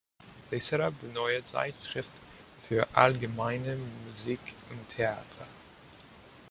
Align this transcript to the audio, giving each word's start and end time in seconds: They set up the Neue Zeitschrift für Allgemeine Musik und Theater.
They 0.49 0.59
set 0.59 0.81
up 0.81 0.99
the 0.99 1.09
Neue 1.09 1.43
Zeitschrift 1.45 2.09
für 2.67 2.87
Allgemeine 2.95 3.77
Musik 4.07 4.39
und 4.71 4.89
Theater. 4.95 5.45